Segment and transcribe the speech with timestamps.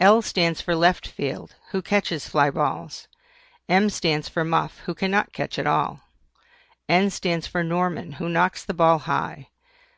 [0.00, 3.06] L stands for LEFT FIELD, who catches FLY BALLS.
[3.68, 6.00] M stands for MUFF, who cannot catch at all.
[6.88, 9.50] N stands for NORMAN, who knocks the ball high.